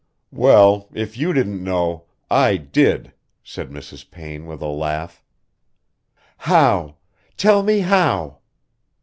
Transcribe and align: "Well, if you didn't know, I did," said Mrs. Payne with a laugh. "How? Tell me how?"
"Well, 0.31 0.89
if 0.93 1.15
you 1.15 1.31
didn't 1.31 1.63
know, 1.63 2.05
I 2.27 2.57
did," 2.57 3.13
said 3.43 3.69
Mrs. 3.69 4.09
Payne 4.09 4.47
with 4.47 4.59
a 4.59 4.65
laugh. 4.67 5.23
"How? 6.37 6.95
Tell 7.37 7.61
me 7.61 7.81
how?" 7.81 8.39